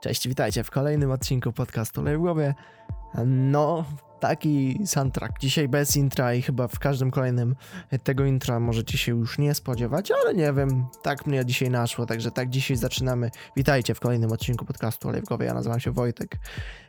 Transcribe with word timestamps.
Cześć, 0.00 0.28
witajcie 0.28 0.64
w 0.64 0.70
kolejnym 0.70 1.10
odcinku 1.10 1.52
podcastu 1.52 2.02
Lej 2.02 2.16
w 2.16 2.20
głowie. 2.20 2.54
No, 3.26 3.84
taki 4.20 4.78
soundtrack. 4.86 5.38
Dzisiaj 5.40 5.68
bez 5.68 5.96
intra 5.96 6.34
i 6.34 6.42
chyba 6.42 6.68
w 6.68 6.78
każdym 6.78 7.10
kolejnym 7.10 7.56
tego 8.04 8.24
intra 8.24 8.60
możecie 8.60 8.98
się 8.98 9.12
już 9.12 9.38
nie 9.38 9.54
spodziewać, 9.54 10.10
ale 10.10 10.34
nie 10.34 10.52
wiem, 10.52 10.86
tak 11.02 11.26
mnie 11.26 11.44
dzisiaj 11.44 11.70
naszło, 11.70 12.06
także 12.06 12.30
tak 12.30 12.50
dzisiaj 12.50 12.76
zaczynamy. 12.76 13.30
Witajcie 13.56 13.94
w 13.94 14.00
kolejnym 14.00 14.32
odcinku 14.32 14.64
podcastu 14.64 15.10
Lej 15.10 15.22
w 15.22 15.24
głowie. 15.24 15.46
Ja 15.46 15.54
nazywam 15.54 15.80
się 15.80 15.90
Wojtek. 15.90 16.36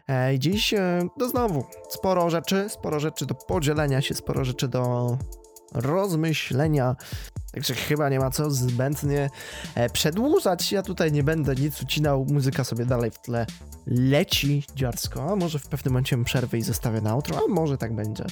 E, 0.10 0.40
dziś, 0.40 0.74
e, 0.74 1.08
to 1.20 1.30
znowu, 1.30 1.66
sporo 1.90 2.30
rzeczy, 2.30 2.70
sporo 2.70 3.00
rzeczy 3.00 3.26
do 3.26 3.36
podzielenia 3.36 4.02
się, 4.02 4.16
sporo 4.16 4.46
rzeczy 4.46 4.68
do 4.68 5.18
rozmyślenia. 5.72 6.96
Także 7.52 7.76
chyba 7.76 8.10
nie 8.10 8.20
ma 8.20 8.32
co 8.32 8.52
zbędnie 8.52 9.30
e, 9.76 9.90
przedłużać. 9.90 10.72
Ja 10.72 10.84
tutaj 10.84 11.12
nie 11.12 11.24
będę 11.24 11.56
nic 11.56 11.82
ucinał. 11.82 12.26
Muzyka 12.30 12.64
sobie 12.64 12.86
dalej 12.86 13.12
w 13.12 13.20
tle 13.20 13.46
leci 13.88 14.64
dziarsko. 14.76 15.32
A 15.32 15.36
może 15.36 15.60
w 15.60 15.68
pewnym 15.68 15.94
momencie 15.94 16.24
przerwę 16.24 16.58
i 16.58 16.62
zostawię 16.62 17.02
na 17.02 17.12
outro, 17.12 17.38
a 17.38 17.54
może 17.54 17.78
tak 17.78 17.96
będzie. 17.96 18.26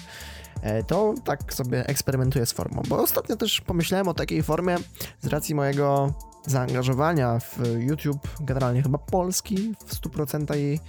E, 0.62 0.84
to 0.84 1.14
tak 1.24 1.54
sobie 1.54 1.88
eksperymentuję 1.88 2.46
z 2.46 2.52
formą. 2.52 2.82
Bo 2.88 3.02
ostatnio 3.02 3.36
też 3.36 3.62
pomyślałem 3.62 4.08
o 4.08 4.14
takiej 4.14 4.44
formie 4.44 4.78
z 5.22 5.28
racji 5.28 5.56
mojego 5.56 6.14
zaangażowania 6.48 7.40
w 7.40 7.58
YouTube, 7.78 8.28
generalnie 8.40 8.84
chyba 8.84 8.98
Polski 8.98 9.74
w 9.86 9.96
100% 9.96 10.56
jej 10.56 10.80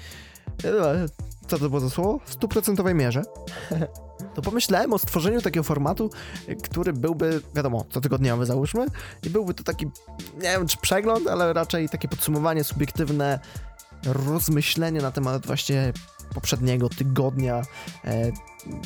co 1.50 1.58
to 1.58 1.68
było 1.68 1.80
za 1.80 1.90
słowo? 1.90 2.20
W 2.24 2.32
stuprocentowej 2.32 2.94
mierze. 2.94 3.22
to 4.34 4.42
pomyślałem 4.42 4.92
o 4.92 4.98
stworzeniu 4.98 5.42
takiego 5.42 5.64
formatu, 5.64 6.10
który 6.64 6.92
byłby, 6.92 7.42
wiadomo, 7.54 7.84
cotygodniowy 7.90 8.46
załóżmy, 8.46 8.86
i 9.22 9.30
byłby 9.30 9.54
to 9.54 9.64
taki, 9.64 9.86
nie 10.34 10.42
wiem 10.42 10.66
czy 10.66 10.78
przegląd, 10.78 11.28
ale 11.28 11.52
raczej 11.52 11.88
takie 11.88 12.08
podsumowanie 12.08 12.64
subiektywne, 12.64 13.38
rozmyślenie 14.06 15.02
na 15.02 15.10
temat 15.10 15.46
właśnie 15.46 15.92
poprzedniego 16.34 16.88
tygodnia, 16.88 17.62
e, 18.04 18.32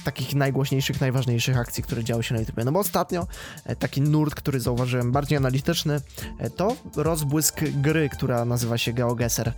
takich 0.05 0.35
najgłośniejszych, 0.35 1.01
najważniejszych 1.01 1.59
akcji, 1.59 1.83
które 1.83 2.05
działy 2.05 2.23
się 2.23 2.35
na 2.35 2.41
YouTube. 2.41 2.65
No 2.65 2.73
bo 2.73 2.81
ostatnio 2.81 3.27
e, 3.65 3.77
taki 3.77 4.01
nurt, 4.01 4.35
który 4.35 4.61
zauważyłem 4.61 5.13
bardziej 5.13 5.39
analityczny, 5.39 6.01
e, 6.39 6.51
to 6.51 6.77
rozbłysk 6.97 7.61
gry, 7.65 8.09
która 8.09 8.45
nazywa 8.45 8.79
się 8.79 8.93
GeoGuessr. 8.93 9.53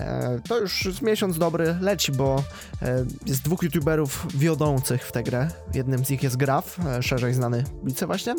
E, 0.00 0.40
to 0.48 0.58
już 0.60 1.02
miesiąc 1.02 1.38
dobry 1.38 1.76
leci, 1.80 2.12
bo 2.12 2.42
e, 2.82 3.04
jest 3.26 3.42
dwóch 3.42 3.62
youtuberów 3.62 4.26
wiodących 4.34 5.06
w 5.06 5.12
tę 5.12 5.22
grę. 5.22 5.48
Jednym 5.74 6.04
z 6.04 6.10
nich 6.10 6.22
jest 6.22 6.36
Graf, 6.36 6.78
e, 6.86 7.02
szerzej 7.02 7.34
znany 7.34 7.64
ulicy 7.82 8.06
właśnie, 8.06 8.34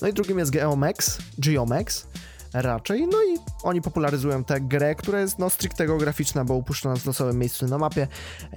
no 0.00 0.08
i 0.08 0.12
drugim 0.12 0.38
jest 0.38 0.50
Geomex, 0.50 1.18
Geomex 1.38 2.06
raczej. 2.52 3.06
No 3.06 3.22
i 3.22 3.38
oni 3.62 3.82
popularyzują 3.82 4.44
tę 4.44 4.60
grę, 4.60 4.94
która 4.94 5.20
jest 5.20 5.38
no 5.38 5.50
stricte 5.50 5.86
geograficzna, 5.86 6.44
bo 6.44 6.54
upuszcza 6.54 6.88
nas 6.88 6.98
w 6.98 7.06
losowym 7.06 7.38
miejscu 7.38 7.66
na 7.66 7.78
mapie, 7.78 8.08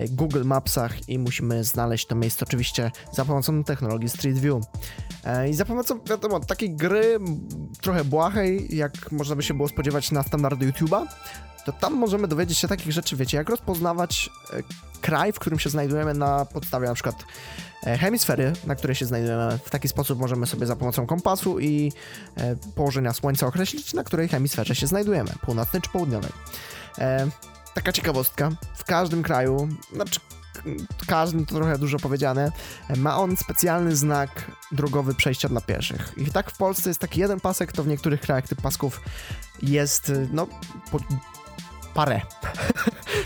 Google 0.09 0.43
Mapsach 0.43 1.09
i 1.09 1.19
musimy 1.19 1.63
znaleźć 1.63 2.05
to 2.05 2.15
miejsce 2.15 2.45
oczywiście 2.45 2.91
za 3.11 3.25
pomocą 3.25 3.63
technologii 3.63 4.09
Street 4.09 4.37
View. 4.37 4.63
I 5.49 5.53
za 5.53 5.65
pomocą, 5.65 5.99
wiadomo, 6.09 6.39
takiej 6.39 6.75
gry 6.75 7.19
trochę 7.81 8.03
błahej, 8.03 8.75
jak 8.75 9.11
można 9.11 9.35
by 9.35 9.43
się 9.43 9.53
było 9.53 9.69
spodziewać 9.69 10.11
na 10.11 10.23
standardy 10.23 10.71
YouTube'a, 10.71 11.05
to 11.65 11.71
tam 11.71 11.93
możemy 11.93 12.27
dowiedzieć 12.27 12.57
się 12.57 12.67
takich 12.67 12.91
rzeczy, 12.91 13.15
wiecie, 13.15 13.37
jak 13.37 13.49
rozpoznawać 13.49 14.29
e, 14.53 14.63
kraj, 15.01 15.33
w 15.33 15.39
którym 15.39 15.59
się 15.59 15.69
znajdujemy 15.69 16.13
na 16.13 16.45
podstawie 16.45 16.87
na 16.87 16.93
przykład 16.93 17.15
e, 17.83 17.97
hemisfery, 17.97 18.53
na 18.67 18.75
której 18.75 18.95
się 18.95 19.05
znajdujemy. 19.05 19.59
W 19.65 19.69
taki 19.69 19.87
sposób 19.87 20.19
możemy 20.19 20.47
sobie 20.47 20.65
za 20.65 20.75
pomocą 20.75 21.07
kompasu 21.07 21.59
i 21.59 21.91
e, 22.37 22.55
położenia 22.75 23.13
słońca 23.13 23.47
określić, 23.47 23.93
na 23.93 24.03
której 24.03 24.27
hemisferze 24.27 24.75
się 24.75 24.87
znajdujemy, 24.87 25.31
północnej 25.41 25.81
czy 25.81 25.89
południowej. 25.89 26.31
Taka 27.73 27.91
ciekawostka, 27.91 28.49
w 28.75 28.83
każdym 28.83 29.23
kraju, 29.23 29.67
znaczy 29.93 30.19
każdym 31.07 31.45
to 31.45 31.55
trochę 31.55 31.77
dużo 31.77 31.99
powiedziane, 31.99 32.51
ma 32.97 33.17
on 33.17 33.37
specjalny 33.37 33.95
znak 33.95 34.51
drogowy 34.71 35.15
przejścia 35.15 35.49
dla 35.49 35.61
pieszych. 35.61 36.13
I 36.17 36.25
tak 36.25 36.51
w 36.51 36.57
Polsce 36.57 36.89
jest 36.89 36.99
taki 36.99 37.19
jeden 37.19 37.39
pasek, 37.39 37.71
to 37.71 37.83
w 37.83 37.87
niektórych 37.87 38.21
krajach 38.21 38.47
tych 38.47 38.61
pasków 38.61 39.01
jest 39.61 40.11
no, 40.31 40.47
po, 40.91 40.99
parę. 41.93 42.21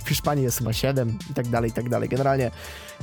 w 0.05 0.09
Hiszpanii 0.09 0.43
jest 0.43 0.57
chyba 0.57 0.73
7 0.73 1.17
i 1.31 1.33
tak 1.33 1.47
dalej, 1.47 1.69
i 1.69 1.73
tak 1.73 1.89
dalej. 1.89 2.09
Generalnie 2.09 2.51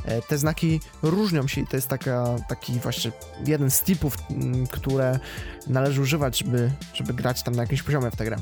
e, 0.04 0.22
te 0.22 0.38
znaki 0.38 0.80
różnią 1.02 1.48
się 1.48 1.60
i 1.60 1.66
to 1.66 1.76
jest 1.76 1.88
taka, 1.88 2.24
taki 2.48 2.72
właśnie 2.72 3.12
jeden 3.46 3.70
z 3.70 3.82
tipów, 3.82 4.16
które 4.70 5.18
należy 5.66 6.00
używać, 6.00 6.38
żeby, 6.38 6.70
żeby 6.94 7.14
grać 7.14 7.42
tam 7.42 7.54
na 7.54 7.62
jakimś 7.62 7.82
poziomie 7.82 8.10
w 8.10 8.16
tę 8.16 8.24
grę. 8.24 8.36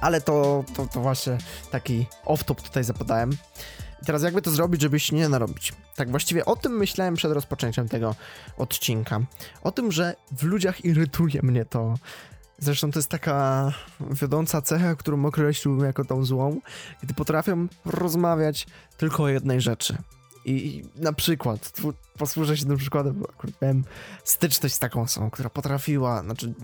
Ale 0.00 0.20
to, 0.20 0.64
to, 0.76 0.86
to 0.86 1.00
właśnie 1.00 1.38
taki 1.70 2.06
off-top 2.24 2.62
tutaj 2.62 2.84
zapodałem. 2.84 3.32
I 4.02 4.06
teraz 4.06 4.22
jakby 4.22 4.42
to 4.42 4.50
zrobić, 4.50 4.82
żeby 4.82 5.00
się 5.00 5.16
nie 5.16 5.28
narobić? 5.28 5.72
Tak 5.96 6.10
właściwie 6.10 6.44
o 6.44 6.56
tym 6.56 6.72
myślałem 6.72 7.14
przed 7.14 7.32
rozpoczęciem 7.32 7.88
tego 7.88 8.14
odcinka. 8.56 9.20
O 9.62 9.72
tym, 9.72 9.92
że 9.92 10.14
w 10.32 10.42
ludziach 10.42 10.84
irytuje 10.84 11.42
mnie 11.42 11.64
to, 11.64 11.94
Zresztą 12.58 12.90
to 12.90 12.98
jest 12.98 13.08
taka 13.08 13.72
wiodąca 14.00 14.62
cecha, 14.62 14.94
którą 14.94 15.26
określiłbym 15.26 15.86
jako 15.86 16.04
tą 16.04 16.24
złą, 16.24 16.60
gdy 17.02 17.14
potrafią 17.14 17.66
rozmawiać 17.84 18.66
tylko 18.96 19.22
o 19.22 19.28
jednej 19.28 19.60
rzeczy. 19.60 19.96
I 20.44 20.84
na 20.96 21.12
przykład, 21.12 21.72
posłużę 22.18 22.56
się 22.56 22.66
tym 22.66 22.76
przykładem, 22.76 23.14
bo 23.14 23.30
akurat 23.30 23.62
miałem 23.62 23.84
styczność 24.24 24.74
z 24.74 24.78
taką 24.78 25.02
osobą, 25.02 25.30
która 25.30 25.50
potrafiła, 25.50 26.22
znaczy 26.22 26.54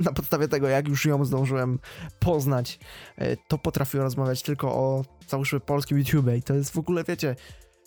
na 0.00 0.12
podstawie 0.12 0.48
tego, 0.48 0.68
jak 0.68 0.88
już 0.88 1.04
ją 1.04 1.24
zdążyłem 1.24 1.78
poznać, 2.18 2.78
e, 3.16 3.36
to 3.36 3.58
potrafiła 3.58 4.04
rozmawiać 4.04 4.42
tylko 4.42 4.74
o, 4.74 5.04
załóżmy, 5.28 5.60
polskim 5.60 5.98
YouTube 5.98 6.26
i 6.38 6.42
to 6.42 6.54
jest 6.54 6.70
w 6.70 6.78
ogóle, 6.78 7.04
wiecie, 7.04 7.36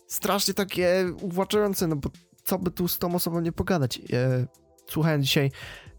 strasznie 0.08 0.54
takie 0.54 1.06
uwłaczające, 1.22 1.88
no 1.88 1.96
bo 1.96 2.10
co 2.44 2.60
by 2.60 2.72
tu 2.72 2.88
z 2.88 3.00
tą 3.00 3.16
osobą 3.16 3.40
nie 3.40 3.52
pogadać. 3.52 4.02
Słuchałem 4.88 5.24
dzisiaj 5.24 5.52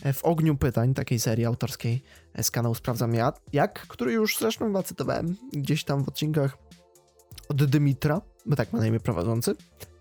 e, 0.03 0.13
w 0.13 0.25
ogniu 0.25 0.57
pytań 0.57 0.95
takiej 0.95 1.19
serii 1.19 1.45
autorskiej 1.45 2.03
e, 2.35 2.43
z 2.43 2.51
kanału 2.51 2.75
Sprawdzam 2.75 3.15
ja, 3.15 3.33
jak, 3.53 3.81
który 3.81 4.13
już 4.13 4.39
zresztą 4.39 4.67
chyba 4.67 4.83
cytowałem 4.83 5.37
gdzieś 5.53 5.85
tam 5.85 6.05
w 6.05 6.09
odcinkach 6.09 6.59
od 7.49 7.65
Dymitra, 7.65 8.21
bo 8.47 8.57
tak 8.57 8.73
ma 8.73 8.79
na 8.79 8.87
imię 8.87 9.01
prowadzący. 9.01 9.55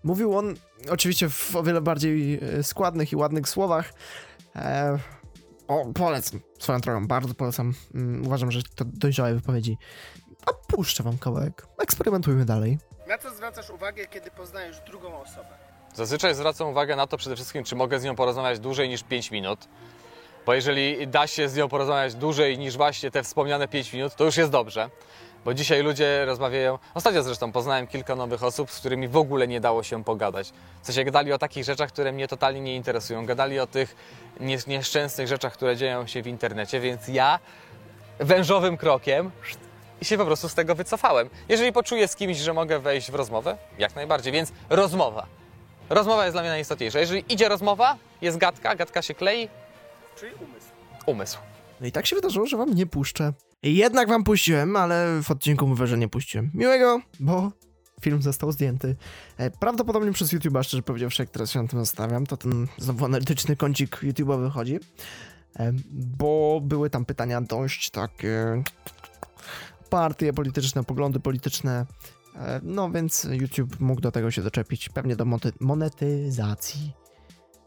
Mówił 0.04 0.38
on 0.38 0.54
oczywiście 0.90 1.28
w 1.28 1.56
o 1.56 1.62
wiele 1.62 1.80
bardziej 1.80 2.40
e, 2.42 2.62
składnych 2.62 3.12
i 3.12 3.16
ładnych 3.16 3.48
słowach. 3.48 3.92
E, 4.56 4.98
o, 5.68 5.92
polecam 5.94 6.40
swoją 6.58 6.78
drogą, 6.80 7.06
bardzo 7.06 7.34
polecam. 7.34 7.74
Um, 7.94 8.26
uważam, 8.26 8.50
że 8.50 8.62
to 8.74 8.84
dojrzałe 8.84 9.34
wypowiedzi. 9.34 9.78
A 10.46 10.52
puszczę 10.52 11.02
wam 11.02 11.18
kawałek. 11.18 11.66
Eksperymentujmy 11.82 12.44
dalej. 12.44 12.78
Na 13.08 13.18
co 13.18 13.34
zwracasz 13.34 13.70
uwagę, 13.70 14.06
kiedy 14.06 14.30
poznajesz 14.30 14.80
drugą 14.80 15.20
osobę? 15.20 15.65
Zazwyczaj 15.96 16.34
zwracam 16.34 16.68
uwagę 16.68 16.96
na 16.96 17.06
to 17.06 17.16
przede 17.16 17.36
wszystkim, 17.36 17.64
czy 17.64 17.76
mogę 17.76 18.00
z 18.00 18.04
nią 18.04 18.16
porozmawiać 18.16 18.58
dłużej 18.58 18.88
niż 18.88 19.02
5 19.02 19.30
minut. 19.30 19.58
Bo 20.46 20.54
jeżeli 20.54 21.08
da 21.08 21.26
się 21.26 21.48
z 21.48 21.56
nią 21.56 21.68
porozmawiać 21.68 22.14
dłużej 22.14 22.58
niż 22.58 22.76
właśnie 22.76 23.10
te 23.10 23.22
wspomniane 23.22 23.68
5 23.68 23.92
minut, 23.92 24.14
to 24.14 24.24
już 24.24 24.36
jest 24.36 24.50
dobrze. 24.50 24.90
Bo 25.44 25.54
dzisiaj 25.54 25.82
ludzie 25.82 26.24
rozmawiają. 26.24 26.78
Ostatnio 26.94 27.22
zresztą 27.22 27.52
poznałem 27.52 27.86
kilka 27.86 28.16
nowych 28.16 28.42
osób, 28.42 28.70
z 28.70 28.78
którymi 28.78 29.08
w 29.08 29.16
ogóle 29.16 29.48
nie 29.48 29.60
dało 29.60 29.82
się 29.82 30.04
pogadać. 30.04 30.52
W 30.82 30.86
sensie 30.86 31.04
gadali 31.04 31.32
o 31.32 31.38
takich 31.38 31.64
rzeczach, 31.64 31.92
które 31.92 32.12
mnie 32.12 32.28
totalnie 32.28 32.60
nie 32.60 32.76
interesują. 32.76 33.26
Gadali 33.26 33.60
o 33.60 33.66
tych 33.66 33.96
nieszczęsnych 34.66 35.28
rzeczach, 35.28 35.52
które 35.52 35.76
dzieją 35.76 36.06
się 36.06 36.22
w 36.22 36.26
internecie, 36.26 36.80
więc 36.80 37.08
ja 37.08 37.38
wężowym 38.18 38.76
krokiem 38.76 39.30
się 40.02 40.18
po 40.18 40.24
prostu 40.24 40.48
z 40.48 40.54
tego 40.54 40.74
wycofałem. 40.74 41.30
Jeżeli 41.48 41.72
poczuję 41.72 42.08
z 42.08 42.16
kimś, 42.16 42.36
że 42.36 42.52
mogę 42.52 42.78
wejść 42.78 43.10
w 43.10 43.14
rozmowę, 43.14 43.56
jak 43.78 43.96
najbardziej, 43.96 44.32
więc 44.32 44.52
rozmowa. 44.70 45.26
Rozmowa 45.90 46.24
jest 46.24 46.34
dla 46.34 46.42
mnie 46.42 46.50
najistotniejsza. 46.50 46.98
Jeżeli 46.98 47.24
idzie 47.28 47.48
rozmowa, 47.48 47.96
jest 48.22 48.38
gadka, 48.38 48.76
gadka 48.76 49.02
się 49.02 49.14
klei. 49.14 49.48
Czyli 50.20 50.32
umysł. 50.34 50.66
Umysł. 51.06 51.38
No 51.80 51.86
i 51.86 51.92
tak 51.92 52.06
się 52.06 52.16
wydarzyło, 52.16 52.46
że 52.46 52.56
wam 52.56 52.74
nie 52.74 52.86
puszczę. 52.86 53.32
Jednak 53.62 54.08
wam 54.08 54.24
puściłem, 54.24 54.76
ale 54.76 55.22
w 55.22 55.30
odcinku 55.30 55.66
mówię, 55.66 55.86
że 55.86 55.98
nie 55.98 56.08
puściłem. 56.08 56.50
Miłego, 56.54 57.00
bo 57.20 57.52
film 58.00 58.22
został 58.22 58.52
zdjęty. 58.52 58.96
E, 59.38 59.50
prawdopodobnie 59.50 60.12
przez 60.12 60.32
YouTube'a, 60.32 60.62
szczerze 60.62 60.82
powiedziawszy, 60.82 61.22
jak 61.22 61.30
teraz 61.30 61.50
się 61.50 61.62
na 61.62 61.68
tym 61.68 61.78
zastanawiam, 61.78 62.26
to 62.26 62.36
ten 62.36 62.66
znowu 62.78 63.04
analityczny 63.04 63.56
kącik 63.56 63.96
YouTube'a 64.02 64.40
wychodzi. 64.40 64.78
E, 65.58 65.72
bo 65.92 66.60
były 66.62 66.90
tam 66.90 67.04
pytania 67.04 67.40
dość 67.40 67.90
takie 67.90 68.62
partie 69.90 70.32
polityczne, 70.32 70.84
poglądy 70.84 71.20
polityczne, 71.20 71.86
no 72.62 72.90
więc 72.90 73.28
YouTube 73.30 73.80
mógł 73.80 74.00
do 74.00 74.12
tego 74.12 74.30
się 74.30 74.42
doczepić, 74.42 74.88
pewnie 74.88 75.16
do 75.16 75.24
monetyzacji. 75.60 76.92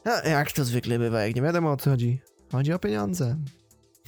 A 0.06 0.30
jak 0.30 0.52
to 0.52 0.66
zwykle 0.66 1.00
bywa, 1.00 1.22
jak 1.26 1.36
nie 1.36 1.42
wiadomo 1.42 1.72
o 1.72 1.78
co 1.78 1.90
chodzi. 1.90 2.22
Chodzi 2.52 2.74
o 2.74 2.80
pieniądze. 2.80 3.36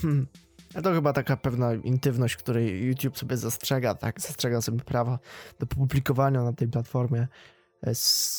Hmm. 0.02 0.28
A 0.76 0.82
to 0.82 0.94
chyba 0.94 1.14
taka 1.14 1.38
pewna 1.38 1.74
intywność, 1.74 2.36
której 2.36 2.88
YouTube 2.88 3.18
sobie 3.18 3.38
zastrzega, 3.38 3.96
tak? 3.96 4.22
Zastrzega 4.22 4.62
sobie 4.62 4.80
prawa 4.80 5.20
do 5.60 5.66
publikowania 5.66 6.44
na 6.44 6.54
tej 6.54 6.68
platformie 6.68 7.28
e, 7.84 7.92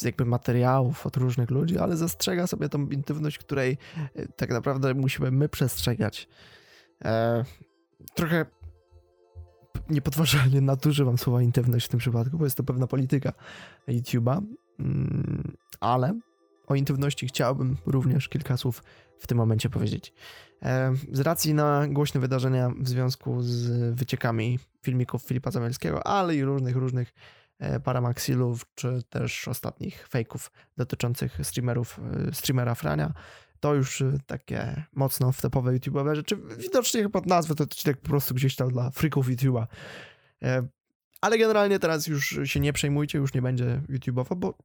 jakby 0.03 0.25
materiałów 0.25 1.07
od 1.07 1.17
różnych 1.17 1.51
ludzi, 1.51 1.79
ale 1.79 1.97
zastrzega 1.97 2.47
sobie 2.47 2.69
tą 2.69 2.89
intywność, 2.89 3.39
której 3.39 3.79
e, 4.17 4.27
tak 4.27 4.51
naprawdę 4.51 4.95
musimy 4.95 5.31
my 5.31 5.49
przestrzegać. 5.49 6.29
E, 7.05 7.45
trochę 8.15 8.47
niepodważalnie 9.91 10.61
nadużywam 10.61 11.19
słowa 11.19 11.43
intymność 11.43 11.87
w 11.87 11.89
tym 11.89 12.01
przypadku, 12.01 12.39
bo 12.39 12.45
jest 12.45 12.57
to 12.57 12.65
pewna 12.65 12.87
polityka 12.87 13.33
YouTube'a, 13.89 14.43
mm, 14.79 15.57
ale 15.81 16.19
o 16.67 16.75
intymności 16.75 17.27
chciałbym 17.27 17.77
również 17.87 18.29
kilka 18.29 18.57
słów 18.57 18.83
w 19.19 19.27
tym 19.27 19.39
momencie 19.39 19.71
powiedzieć. 19.71 20.13
Z 21.13 21.21
racji 21.21 21.55
na 21.55 21.89
głośne 21.89 22.21
wydarzenia 22.21 22.71
w 22.81 22.89
związku 22.89 23.43
z 23.43 23.95
wyciekami 23.95 24.59
filmików 24.83 25.23
Filipa 25.23 25.51
Zamielskiego, 25.51 26.07
ale 26.07 26.37
i 26.37 26.45
różnych, 26.45 26.77
różnych 26.77 27.13
e, 27.59 27.81
paramaxilów, 27.81 28.67
czy 28.75 29.03
też 29.11 29.49
ostatnich 29.49 30.09
fejków 30.09 30.51
dotyczących 30.77 31.39
streamerów, 31.43 32.01
e, 32.29 32.35
streamera 32.35 32.75
Frania, 32.75 33.13
to 33.63 33.75
już 33.75 34.03
takie 34.27 34.85
mocno 34.93 35.33
wtopowe 35.33 35.73
YouTube'owe 35.73 36.15
rzeczy. 36.15 36.37
Widocznie 36.59 37.03
chyba 37.03 37.21
nazwę 37.27 37.55
to 37.55 37.65
odcinek 37.65 38.01
po 38.01 38.09
prostu 38.09 38.35
gdzieś 38.35 38.57
tam 38.57 38.69
dla 38.69 38.91
freaków 38.91 39.29
YouTube'a. 39.29 39.67
Ale 41.21 41.39
generalnie 41.39 41.79
teraz 41.79 42.07
już 42.07 42.41
się 42.45 42.61
nie 42.61 42.73
przejmujcie, 42.73 43.19
już 43.19 43.35
nie 43.35 43.43
będzie 43.43 43.83
YouTube'owo, 43.89 44.37
bo 44.37 44.59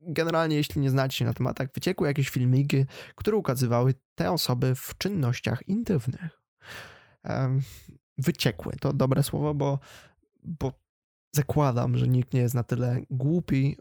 generalnie 0.00 0.56
jeśli 0.56 0.80
nie 0.80 0.90
znacie 0.90 1.18
się 1.18 1.24
na 1.24 1.32
tematach, 1.32 1.68
wyciekły 1.74 2.08
jakieś 2.08 2.28
filmiki, 2.28 2.84
które 3.14 3.36
ukazywały 3.36 3.94
te 4.14 4.32
osoby 4.32 4.74
w 4.74 4.98
czynnościach 4.98 5.68
intymnych. 5.68 6.42
Wyciekły, 8.18 8.72
to 8.80 8.92
dobre 8.92 9.22
słowo, 9.22 9.54
bo, 9.54 9.78
bo 10.42 10.72
zakładam, 11.32 11.96
że 11.96 12.08
nikt 12.08 12.32
nie 12.32 12.40
jest 12.40 12.54
na 12.54 12.62
tyle 12.62 13.00
głupi, 13.10 13.76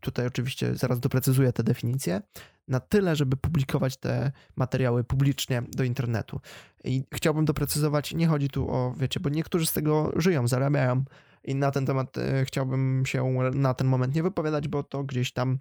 tutaj 0.00 0.26
oczywiście 0.26 0.74
zaraz 0.74 1.00
doprecyzuję 1.00 1.52
te 1.52 1.62
definicje, 1.62 2.22
na 2.68 2.80
tyle, 2.80 3.16
żeby 3.16 3.36
publikować 3.36 3.96
te 3.96 4.32
materiały 4.56 5.04
publicznie 5.04 5.62
do 5.68 5.84
internetu. 5.84 6.40
I 6.84 7.04
chciałbym 7.14 7.44
doprecyzować, 7.44 8.14
nie 8.14 8.26
chodzi 8.26 8.48
tu 8.48 8.70
o, 8.70 8.94
wiecie, 8.96 9.20
bo 9.20 9.28
niektórzy 9.28 9.66
z 9.66 9.72
tego 9.72 10.12
żyją, 10.16 10.48
zarabiają, 10.48 11.04
i 11.44 11.54
na 11.54 11.70
ten 11.70 11.86
temat 11.86 12.18
e, 12.18 12.44
chciałbym 12.44 13.06
się 13.06 13.38
na 13.54 13.74
ten 13.74 13.86
moment 13.86 14.14
nie 14.14 14.22
wypowiadać, 14.22 14.68
bo 14.68 14.82
to 14.82 15.04
gdzieś 15.04 15.32
tam 15.32 15.58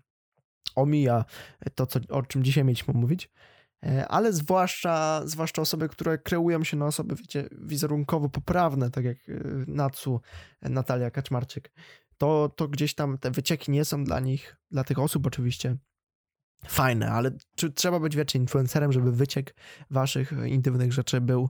omija 0.76 1.26
to, 1.76 1.86
co, 1.86 2.00
o 2.10 2.24
czym 2.24 2.44
dzisiaj 2.44 2.64
mieliśmy 2.64 2.94
mówić. 2.94 3.30
E, 3.86 4.08
ale 4.08 4.34
zwłaszcza, 4.34 5.22
zwłaszcza 5.26 5.62
osoby, 5.62 5.90
które 5.90 6.18
kreują 6.18 6.64
się 6.64 6.78
na 6.78 6.86
osoby, 6.86 7.16
wiecie, 7.16 7.50
wizerunkowo 7.52 8.30
poprawne, 8.30 8.92
tak 8.92 9.06
jak 9.06 9.18
e, 9.30 9.34
Natsu, 9.68 10.22
Natalia 10.62 11.12
Kaczmarczyk, 11.12 11.72
to, 12.18 12.52
to 12.56 12.68
gdzieś 12.68 12.96
tam 12.96 13.18
te 13.18 13.32
wycieki 13.32 13.72
nie 13.72 13.86
są 13.86 14.04
dla 14.04 14.20
nich, 14.20 14.56
dla 14.72 14.84
tych 14.84 15.00
osób 15.00 15.28
oczywiście, 15.28 15.78
fajne, 16.68 17.12
ale 17.12 17.32
czy 17.56 17.72
trzeba 17.72 18.00
być, 18.00 18.16
wiecie, 18.16 18.40
influencerem, 18.40 18.92
żeby 18.92 19.12
wyciek 19.12 19.56
waszych 19.90 20.34
intymnych 20.48 20.94
rzeczy 20.94 21.22
był 21.22 21.50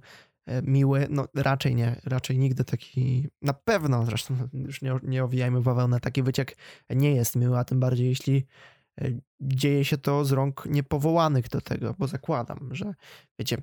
E, 0.50 0.62
miły, 0.62 1.08
no 1.10 1.28
raczej 1.36 1.76
nie, 1.76 2.02
raczej 2.06 2.38
nigdy 2.38 2.64
taki, 2.64 3.28
na 3.42 3.54
pewno 3.54 4.06
zresztą 4.06 4.36
już 4.54 4.82
nie, 4.82 5.00
nie 5.04 5.24
owijajmy 5.24 5.62
bawełnę, 5.62 6.00
taki 6.00 6.24
wyciek 6.24 6.58
nie 6.90 7.16
jest 7.16 7.36
miły, 7.36 7.58
a 7.58 7.64
tym 7.64 7.80
bardziej 7.80 8.08
jeśli 8.08 8.46
dzieje 9.42 9.86
się 9.86 9.98
to 9.98 10.26
z 10.26 10.32
rąk 10.32 10.66
niepowołanych 10.66 11.50
do 11.50 11.62
tego, 11.62 11.96
bo 12.00 12.08
zakładam, 12.08 12.70
że 12.72 12.94
wiecie, 13.40 13.58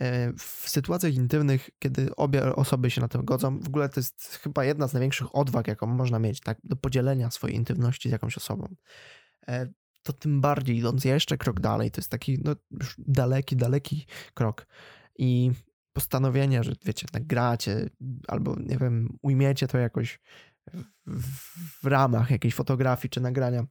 e, 0.00 0.32
w 0.32 0.64
sytuacjach 0.68 1.14
intymnych, 1.14 1.70
kiedy 1.78 2.16
obie 2.16 2.56
osoby 2.56 2.90
się 2.90 3.00
na 3.00 3.08
to 3.08 3.22
godzą, 3.22 3.58
w 3.58 3.68
ogóle 3.68 3.88
to 3.88 4.00
jest 4.00 4.40
chyba 4.42 4.64
jedna 4.64 4.88
z 4.88 4.92
największych 4.92 5.36
odwag, 5.36 5.68
jaką 5.68 5.86
można 5.86 6.18
mieć, 6.18 6.40
tak, 6.40 6.58
do 6.64 6.76
podzielenia 6.76 7.30
swojej 7.30 7.56
intymności 7.56 8.08
z 8.08 8.12
jakąś 8.12 8.36
osobą. 8.36 8.74
To 10.02 10.12
tym 10.12 10.40
bardziej 10.40 10.76
idąc 10.76 11.04
jeszcze 11.04 11.38
krok 11.38 11.60
dalej, 11.60 11.90
to 11.90 12.00
jest 12.00 12.10
taki 12.10 12.38
no, 12.44 12.56
już 12.70 12.94
daleki, 12.98 13.56
daleki 13.56 14.06
krok. 14.34 14.66
I 15.18 15.50
postanowienie, 15.92 16.64
że 16.64 16.72
wiecie, 16.84 17.06
nagracie 17.12 17.90
albo 18.28 18.56
nie 18.60 18.78
wiem, 18.78 19.18
ujmiecie 19.22 19.68
to 19.68 19.78
jakoś 19.78 20.20
w, 21.06 21.82
w 21.82 21.86
ramach 21.86 22.30
jakiejś 22.30 22.54
fotografii 22.54 23.10
czy 23.10 23.20
nagrania, 23.20 23.60
e, 23.60 23.66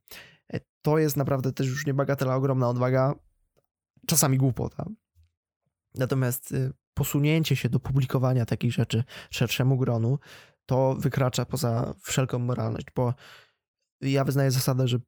to 0.83 0.97
jest 0.97 1.17
naprawdę 1.17 1.53
też 1.53 1.67
już 1.67 1.85
niebagatela, 1.85 2.35
ogromna 2.35 2.69
odwaga, 2.69 3.15
czasami 4.07 4.37
głupota. 4.37 4.85
Natomiast 5.95 6.51
y, 6.51 6.73
posunięcie 6.93 7.55
się 7.55 7.69
do 7.69 7.79
publikowania 7.79 8.45
takich 8.45 8.73
rzeczy 8.73 9.03
szerszemu 9.29 9.77
gronu, 9.77 10.19
to 10.65 10.95
wykracza 10.99 11.45
poza 11.45 11.93
wszelką 12.01 12.39
moralność, 12.39 12.87
bo 12.95 13.13
ja 14.01 14.23
wyznaję 14.23 14.51
zasadę, 14.51 14.87
że 14.87 14.99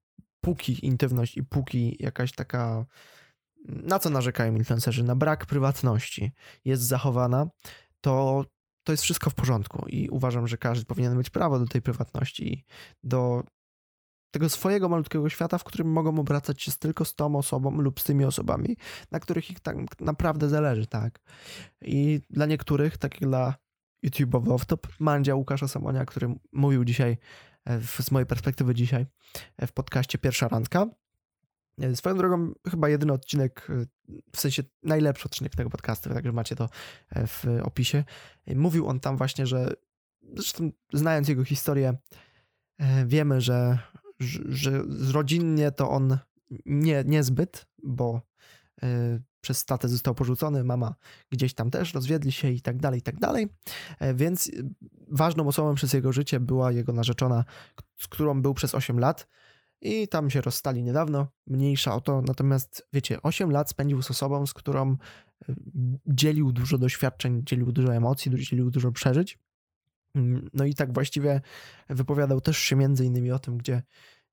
póki 0.42 0.86
intymność 0.86 1.38
i 1.38 1.44
póki 1.44 1.98
jakaś 2.00 2.32
taka 2.32 2.86
na 3.68 4.00
co 4.00 4.10
narzekają 4.10 4.56
influencerzy? 4.56 5.04
Na 5.04 5.16
brak 5.16 5.46
prywatności 5.46 6.32
jest 6.66 6.84
zachowana, 6.84 7.48
to, 8.02 8.46
to 8.84 8.94
jest 8.94 9.04
wszystko 9.04 9.30
w 9.30 9.36
porządku 9.36 9.86
i 9.88 10.10
uważam, 10.10 10.48
że 10.48 10.58
każdy 10.58 10.86
powinien 10.86 11.18
mieć 11.18 11.30
prawo 11.30 11.60
do 11.60 11.66
tej 11.66 11.82
prywatności, 11.82 12.66
do 13.04 13.44
tego 14.32 14.50
swojego 14.50 14.90
malutkiego 14.90 15.30
świata, 15.30 15.58
w 15.58 15.64
którym 15.64 15.92
mogą 15.92 16.20
obracać 16.20 16.62
się 16.64 16.72
tylko 16.72 17.06
z 17.06 17.16
tą 17.16 17.36
osobą 17.36 17.82
lub 17.82 18.00
z 18.00 18.04
tymi 18.04 18.26
osobami, 18.26 18.78
na 19.12 19.20
których 19.20 19.52
ich 19.52 19.60
tak 19.60 20.02
naprawdę 20.02 20.50
zależy, 20.50 20.88
tak. 20.88 21.20
I 21.82 22.22
dla 22.30 22.46
niektórych, 22.46 22.98
tak 22.98 23.22
jak 23.22 23.30
dla 23.30 23.56
YouTube'owy 24.06 24.48
off-top, 24.48 24.88
Mandzia 25.00 25.36
Łukasza 25.36 25.68
Samonia, 25.68 26.06
który 26.06 26.36
mówił 26.52 26.86
dzisiaj, 26.86 27.18
e, 27.66 27.82
z 27.82 28.12
mojej 28.12 28.26
perspektywy 28.26 28.76
dzisiaj, 28.76 29.06
e, 29.58 29.68
w 29.68 29.72
podcaście 29.72 30.18
Pierwsza 30.18 30.48
Randka, 30.48 30.86
E, 31.82 31.96
swoją 31.96 32.18
drogą, 32.18 32.54
chyba 32.70 32.90
jedyny 32.90 33.14
odcinek, 33.14 33.68
w 34.36 34.40
sensie 34.40 34.64
najlepszy 34.84 35.26
odcinek 35.26 35.56
tego 35.56 35.70
podcastu, 35.70 36.10
także 36.10 36.32
macie 36.32 36.56
to 36.56 36.70
w 37.16 37.44
opisie. 37.64 38.04
Mówił 38.56 38.88
on 38.88 39.00
tam 39.00 39.18
właśnie, 39.18 39.48
że 39.48 39.74
zresztą 40.34 40.72
znając 40.94 41.28
jego 41.28 41.44
historię, 41.44 41.94
wiemy, 43.06 43.42
że, 43.42 43.80
że 44.50 44.84
rodzinnie 45.12 45.72
to 45.72 45.90
on 45.90 46.18
nie, 46.66 47.04
niezbyt, 47.08 47.68
bo 47.84 48.22
przez 49.42 49.66
tatę 49.66 49.90
został 49.90 50.16
porzucony, 50.16 50.64
mama 50.64 50.96
gdzieś 51.30 51.54
tam 51.54 51.72
też, 51.72 51.94
rozwiedli 51.94 52.32
się 52.32 52.52
i 52.52 52.62
tak 52.62 52.78
dalej, 52.78 53.00
i 53.00 53.04
tak 53.04 53.20
dalej. 53.20 53.48
Więc 54.16 54.52
ważną 55.12 55.48
osobą 55.48 55.76
przez 55.76 55.94
jego 55.94 56.12
życie 56.12 56.40
była 56.40 56.72
jego 56.72 56.94
narzeczona, 56.94 57.46
z 57.98 58.08
którą 58.08 58.42
był 58.42 58.54
przez 58.54 58.76
8 58.76 59.00
lat 59.00 59.28
i 59.82 60.08
tam 60.08 60.30
się 60.30 60.42
rozstali 60.42 60.84
niedawno, 60.84 61.28
mniejsza 61.48 61.96
o 61.96 62.02
to, 62.02 62.22
natomiast 62.22 62.88
wiecie, 62.94 63.22
8 63.22 63.52
lat 63.52 63.70
spędził 63.70 64.02
z 64.02 64.12
osobą, 64.12 64.46
z 64.46 64.54
którą 64.54 64.92
y, 65.50 65.56
dzielił 66.08 66.52
dużo 66.52 66.78
doświadczeń, 66.78 67.42
dzielił 67.46 67.72
dużo 67.72 67.96
emocji, 67.96 68.32
dzielił 68.36 68.72
dużo 68.72 68.92
przeżyć. 68.92 69.40
Mm, 70.16 70.50
no 70.54 70.66
i 70.66 70.74
tak 70.74 70.94
właściwie 70.94 71.42
wypowiadał 71.90 72.42
też 72.42 72.58
się 72.58 72.76
między 72.76 73.06
innymi 73.06 73.32
o 73.32 73.40
tym, 73.40 73.58
gdzie, 73.58 73.84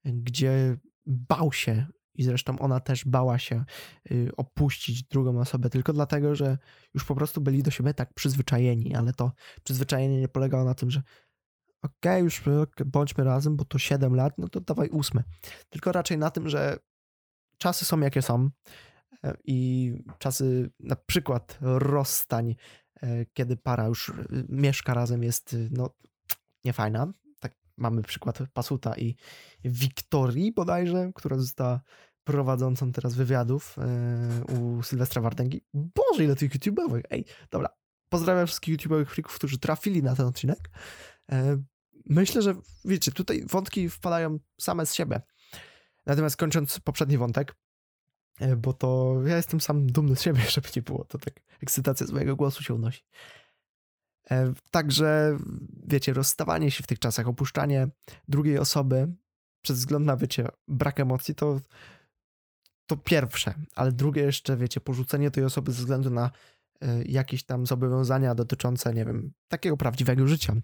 gdzie 0.05 0.77
bał 1.07 1.53
się 1.53 1.87
i 2.15 2.25
zresztą 2.25 2.59
ona 2.59 2.81
też 2.81 3.05
bała 3.05 3.39
się 3.39 3.65
y, 4.11 4.31
opuścić 4.37 5.03
drugą 5.03 5.41
osobę 5.41 5.71
tylko 5.71 5.93
dlatego, 5.93 6.35
że 6.35 6.59
już 6.95 7.05
po 7.05 7.15
prostu 7.15 7.41
byli 7.41 7.63
do 7.63 7.71
siebie 7.71 7.95
tak 7.95 8.15
przyzwyczajeni, 8.15 8.95
ale 8.95 9.13
to 9.13 9.33
przyzwyczajenie 9.65 10.21
nie 10.21 10.29
polegało 10.29 10.65
na 10.65 10.75
tym, 10.75 10.91
że 10.91 11.03
okej, 11.83 12.13
okay, 12.13 12.21
już 12.21 12.43
bądźmy 12.87 13.25
razem, 13.25 13.57
bo 13.57 13.65
to 13.65 13.79
7 13.79 14.15
lat, 14.15 14.39
no 14.39 14.49
to 14.49 14.61
dawaj 14.61 14.89
ósme. 14.89 15.23
Tylko 15.71 15.93
raczej 15.93 16.19
na 16.19 16.31
tym, 16.31 16.49
że 16.49 16.79
czasy 17.59 17.85
są 17.85 18.01
jakie 18.01 18.23
są 18.23 18.51
e, 19.25 19.35
i 19.45 19.93
czasy 20.19 20.71
na 20.81 20.97
przykład 20.97 21.59
rozstań, 21.61 22.55
kiedy 23.33 23.57
para 23.57 23.87
już 23.87 24.09
e, 24.09 24.13
mieszka 24.49 24.95
razem 24.95 25.23
jest 25.23 25.57
no 25.71 25.91
niefajna. 26.65 27.13
Tak 27.41 27.53
mamy 27.77 28.03
przykład 28.03 28.39
Pasuta 28.53 28.97
i 28.97 29.17
Wiktorii 29.65 30.53
bodajże, 30.53 31.11
która 31.15 31.37
została 31.39 31.81
prowadzącą 32.25 32.93
teraz 32.93 33.15
wywiadów 33.15 33.77
u 34.53 34.83
Sylwestra 34.83 35.23
Wardęgi. 35.23 35.65
Boże, 35.75 36.25
ile 36.25 36.37
tych 36.37 36.53
YouTube'owych. 36.53 37.03
Ej, 37.11 37.25
dobra. 37.51 37.69
Pozdrawiam 38.09 38.47
wszystkich 38.47 38.77
YouTube'owych 38.77 39.05
freaków, 39.05 39.35
którzy 39.35 39.59
trafili 39.59 40.03
na 40.03 40.17
ten 40.17 40.27
odcinek 40.27 40.71
myślę, 42.07 42.43
że 42.43 42.55
wiecie, 42.85 43.13
tutaj 43.13 43.45
wątki 43.51 43.89
wpadają 43.89 44.39
same 44.61 44.87
z 44.87 44.95
siebie. 44.95 45.21
Natomiast 46.07 46.37
kończąc 46.37 46.81
poprzedni 46.81 47.19
wątek, 47.19 47.51
e, 47.51 47.55
bo 48.57 48.73
to 48.73 49.17
ja 49.27 49.37
jestem 49.37 49.61
sam 49.61 49.87
dumny 49.87 50.17
z 50.17 50.23
siebie, 50.23 50.41
żeby 50.51 50.69
nie 50.77 50.83
było, 50.83 51.05
to 51.05 51.19
tak 51.19 51.35
ekscytacja 51.63 52.07
z 52.07 52.11
mojego 52.11 52.37
głosu 52.37 52.63
się 52.63 52.75
unosi. 52.75 53.03
E, 54.31 54.53
także, 54.71 55.39
wiecie, 55.87 56.13
rozstawanie 56.13 56.71
się 56.71 56.83
w 56.83 56.87
tych 56.87 56.99
czasach, 56.99 57.29
opuszczanie 57.29 57.89
drugiej 58.29 58.59
osoby 58.59 59.13
przez 59.63 59.79
wzgląd 59.79 60.07
na, 60.07 60.17
wiecie, 60.17 60.49
brak 60.69 61.01
emocji, 61.01 61.35
to, 61.35 61.61
to 62.87 62.97
pierwsze, 62.97 63.55
ale 63.75 63.93
drugie 63.93 64.23
jeszcze, 64.23 64.57
wiecie, 64.57 64.81
porzucenie 64.81 65.31
tej 65.31 65.45
osoby 65.45 65.73
ze 65.73 65.79
względu 65.79 66.11
na 66.11 66.31
e, 66.81 67.03
jakieś 67.05 67.45
tam 67.45 67.67
zobowiązania 67.67 68.35
dotyczące, 68.35 68.95
nie 68.95 69.05
wiem, 69.05 69.33
takiego 69.49 69.77
prawdziwego 69.77 70.27
życia, 70.27 70.55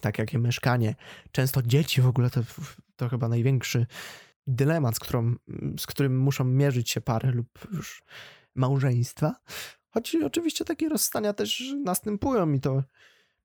tak 0.00 0.18
jak 0.18 0.34
i 0.34 0.38
mieszkanie. 0.38 0.94
Często 1.32 1.62
dzieci 1.62 2.00
w 2.00 2.06
ogóle 2.06 2.30
to, 2.30 2.40
to 2.96 3.08
chyba 3.08 3.28
największy 3.28 3.86
dylemat, 4.54 4.96
z, 4.96 4.98
którą, 4.98 5.34
z 5.78 5.86
którym 5.86 6.18
muszą 6.18 6.44
mierzyć 6.44 6.90
się 6.90 7.00
pary 7.00 7.32
lub 7.32 7.48
już 7.72 8.02
małżeństwa. 8.54 9.34
Choć 9.90 10.16
oczywiście 10.24 10.64
takie 10.64 10.88
rozstania 10.88 11.32
też 11.32 11.74
następują 11.84 12.52
i 12.52 12.60
to 12.60 12.82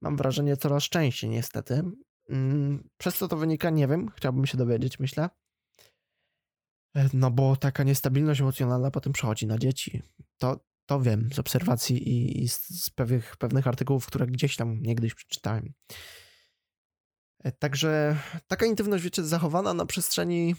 mam 0.02 0.18
wrażenie, 0.18 0.58
coraz 0.58 0.84
częściej 0.84 1.30
niestety. 1.30 1.84
Mm, 2.30 2.90
Przez 2.98 3.18
co 3.18 3.28
to 3.28 3.38
wynika, 3.38 3.70
nie 3.70 3.88
wiem, 3.88 4.12
chciałbym 4.18 4.46
się 4.46 4.58
dowiedzieć, 4.58 5.00
myślę. 5.00 5.30
E, 6.96 7.10
No 7.14 7.32
bo 7.32 7.56
taka 7.56 7.84
niestabilność 7.84 8.42
emocjonalna 8.42 8.92
potem 8.92 9.14
przechodzi 9.14 9.48
na 9.48 9.58
dzieci. 9.58 10.02
To, 10.38 10.60
to 10.86 11.02
wiem 11.02 11.30
z 11.34 11.40
obserwacji 11.40 12.10
i, 12.10 12.44
i 12.44 12.50
z, 12.50 12.70
z 12.84 12.90
pewnych, 12.90 13.38
pewnych 13.38 13.68
artykułów, 13.68 14.08
które 14.08 14.28
gdzieś 14.28 14.56
tam 14.56 14.82
niegdyś 14.82 15.14
przeczytałem. 15.14 15.74
E, 17.44 17.52
Także 17.52 18.18
taka 18.48 18.66
intymność, 18.66 19.04
wiecie, 19.04 19.24
zachowana 19.24 19.74
na 19.74 19.86
przestrzeni 19.86 20.56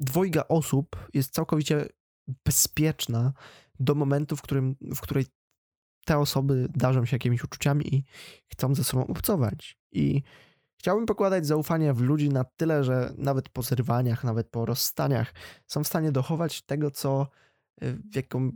dwojga 0.00 0.44
osób 0.48 1.08
jest 1.14 1.34
całkowicie 1.34 1.88
bezpieczna 2.44 3.32
do 3.80 3.94
momentu, 3.94 4.36
w 4.36 4.42
którym, 4.42 4.76
w 4.80 5.00
której 5.00 5.26
te 6.04 6.18
osoby 6.18 6.68
darzą 6.74 7.04
się 7.04 7.14
jakimiś 7.14 7.44
uczuciami 7.44 7.94
i 7.94 8.04
chcą 8.52 8.74
ze 8.74 8.84
sobą 8.84 9.06
obcować. 9.06 9.78
I 9.92 10.22
chciałbym 10.78 11.06
pokładać 11.06 11.46
zaufanie 11.46 11.92
w 11.92 12.00
ludzi 12.00 12.28
na 12.28 12.44
tyle, 12.44 12.84
że 12.84 13.14
nawet 13.18 13.48
po 13.48 13.62
zerwaniach, 13.62 14.24
nawet 14.24 14.48
po 14.48 14.66
rozstaniach 14.66 15.34
są 15.66 15.84
w 15.84 15.86
stanie 15.86 16.12
dochować 16.12 16.62
tego, 16.62 16.90
co 16.90 17.28
y, 17.82 17.98
jaką, 18.14 18.52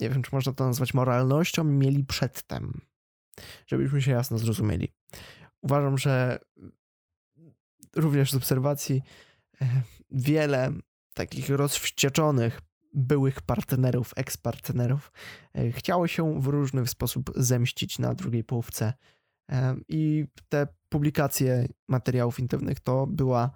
nie 0.00 0.10
wiem, 0.10 0.22
czy 0.22 0.30
można 0.32 0.52
to 0.52 0.66
nazwać 0.66 0.94
moralnością, 0.94 1.64
mieli 1.64 2.04
przedtem. 2.04 2.80
Żebyśmy 3.66 4.02
się 4.02 4.10
jasno 4.10 4.38
zrozumieli. 4.38 4.92
Uważam, 5.62 5.98
że 5.98 6.38
również 7.96 8.32
z 8.32 8.34
obserwacji 8.34 9.02
wiele 10.10 10.72
takich 11.14 11.48
rozwścieczonych 11.48 12.60
byłych 12.94 13.42
partnerów, 13.42 14.12
ekspartnerów 14.16 15.12
e, 15.54 15.72
chciało 15.72 16.06
się 16.06 16.40
w 16.40 16.46
różny 16.46 16.86
sposób 16.86 17.30
zemścić 17.36 17.98
na 17.98 18.14
drugiej 18.14 18.44
połówce. 18.44 18.92
E, 19.50 19.76
I 19.88 20.24
te 20.48 20.66
publikacje 20.88 21.68
materiałów 21.88 22.40
intymnych 22.40 22.80
to 22.80 23.06
była 23.06 23.50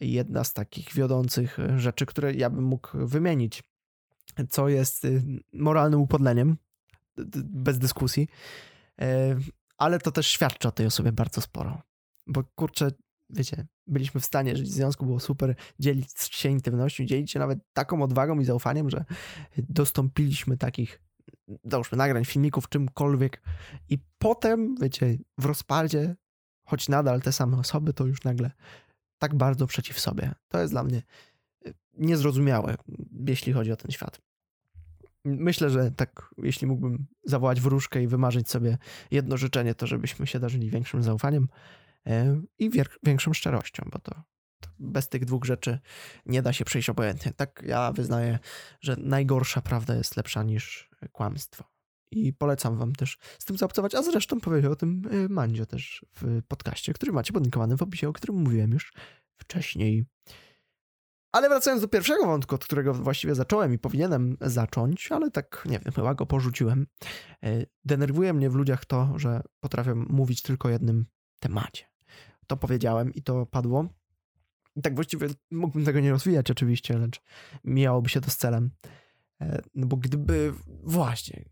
jedna 0.00 0.44
z 0.44 0.52
takich 0.52 0.94
wiodących 0.94 1.58
rzeczy, 1.76 2.06
które 2.06 2.32
ja 2.32 2.50
bym 2.50 2.64
mógł 2.64 3.06
wymienić, 3.06 3.62
co 4.50 4.68
jest 4.68 5.04
y, 5.04 5.22
moralnym 5.52 6.00
upodleniem, 6.00 6.56
bez 7.44 7.78
dyskusji, 7.78 8.28
E, 9.00 9.36
ale 9.78 9.98
to 9.98 10.12
też 10.12 10.26
świadczy 10.26 10.68
o 10.68 10.72
tej 10.72 10.86
osobie 10.86 11.12
bardzo 11.12 11.40
sporo. 11.40 11.82
Bo 12.26 12.44
kurczę, 12.54 12.90
wiecie, 13.32 13.66
byliśmy 13.86 14.20
w 14.20 14.24
stanie 14.24 14.56
żyć 14.56 14.68
w 14.68 14.72
związku, 14.72 15.06
było 15.06 15.20
super, 15.20 15.54
dzielić 15.78 16.08
się 16.18 16.48
intymnością, 16.48 17.04
dzielić 17.04 17.30
się 17.30 17.38
nawet 17.38 17.58
taką 17.72 18.02
odwagą 18.02 18.40
i 18.40 18.44
zaufaniem, 18.44 18.90
że 18.90 19.04
dostąpiliśmy 19.56 20.56
takich, 20.56 21.02
załóżmy, 21.64 21.98
nagrań, 21.98 22.24
filmików, 22.24 22.68
czymkolwiek 22.68 23.42
i 23.88 23.98
potem, 24.18 24.74
wiecie, 24.80 25.18
w 25.38 25.44
rozpadzie, 25.44 26.16
choć 26.64 26.88
nadal 26.88 27.22
te 27.22 27.32
same 27.32 27.58
osoby, 27.58 27.92
to 27.92 28.06
już 28.06 28.24
nagle 28.24 28.50
tak 29.18 29.34
bardzo 29.34 29.66
przeciw 29.66 30.00
sobie. 30.00 30.34
To 30.48 30.60
jest 30.60 30.72
dla 30.72 30.82
mnie 30.82 31.02
y, 31.66 31.74
niezrozumiałe, 31.92 32.76
jeśli 33.26 33.52
chodzi 33.52 33.72
o 33.72 33.76
ten 33.76 33.90
świat. 33.90 34.20
Myślę, 35.24 35.70
że 35.70 35.90
tak, 35.90 36.34
jeśli 36.38 36.66
mógłbym 36.66 37.06
zawołać 37.24 37.60
wróżkę 37.60 38.02
i 38.02 38.06
wymarzyć 38.06 38.50
sobie 38.50 38.78
jedno 39.10 39.36
życzenie, 39.36 39.74
to 39.74 39.86
żebyśmy 39.86 40.26
się 40.26 40.40
darzyli 40.40 40.70
większym 40.70 41.02
zaufaniem 41.02 41.48
i 42.58 42.70
większą 43.02 43.32
szczerością, 43.32 43.88
bo 43.92 43.98
to, 43.98 44.22
to 44.60 44.68
bez 44.78 45.08
tych 45.08 45.24
dwóch 45.24 45.44
rzeczy 45.44 45.78
nie 46.26 46.42
da 46.42 46.52
się 46.52 46.64
przejść 46.64 46.90
obojętnie. 46.90 47.32
Tak 47.32 47.62
ja 47.66 47.92
wyznaję, 47.92 48.38
że 48.80 48.96
najgorsza 48.98 49.60
prawda 49.60 49.94
jest 49.94 50.16
lepsza 50.16 50.42
niż 50.42 50.90
kłamstwo. 51.12 51.64
I 52.12 52.32
polecam 52.32 52.78
wam 52.78 52.92
też 52.92 53.18
z 53.38 53.44
tym 53.44 53.56
zaobcować, 53.56 53.94
a 53.94 54.02
zresztą 54.02 54.40
powiedział 54.40 54.72
o 54.72 54.76
tym 54.76 55.02
e, 55.10 55.28
Mandzio 55.28 55.66
też 55.66 56.06
w 56.16 56.42
podcaście, 56.48 56.92
który 56.92 57.12
macie 57.12 57.32
podlinkowany 57.32 57.76
w 57.76 57.82
opisie, 57.82 58.08
o 58.08 58.12
którym 58.12 58.36
mówiłem 58.36 58.70
już 58.72 58.92
wcześniej. 59.36 60.06
Ale 61.32 61.48
wracając 61.48 61.82
do 61.82 61.88
pierwszego 61.88 62.26
wątku, 62.26 62.54
od 62.54 62.64
którego 62.64 62.94
właściwie 62.94 63.34
zacząłem 63.34 63.74
i 63.74 63.78
powinienem 63.78 64.36
zacząć, 64.40 65.12
ale 65.12 65.30
tak, 65.30 65.64
nie 65.66 65.78
wiem, 65.78 65.92
chyba 65.92 66.14
go 66.14 66.26
porzuciłem. 66.26 66.86
E, 67.44 67.66
Denerwuje 67.84 68.32
mnie 68.32 68.50
w 68.50 68.54
ludziach 68.54 68.84
to, 68.84 69.12
że 69.16 69.42
potrafią 69.60 69.94
mówić 69.94 70.42
tylko 70.42 70.68
jednym 70.68 71.06
temacie. 71.40 71.91
To 72.52 72.56
powiedziałem 72.56 73.14
i 73.14 73.22
to 73.22 73.46
padło. 73.46 73.88
I 74.76 74.82
tak 74.82 74.94
właściwie 74.94 75.28
mógłbym 75.50 75.84
tego 75.84 76.00
nie 76.00 76.10
rozwijać 76.10 76.50
oczywiście, 76.50 76.98
lecz 76.98 77.20
mijałoby 77.64 78.08
się 78.08 78.20
to 78.20 78.30
z 78.30 78.36
celem. 78.36 78.70
E, 79.40 79.62
No 79.74 79.86
bo 79.86 79.96
gdyby, 79.96 80.52
właśnie, 80.82 81.44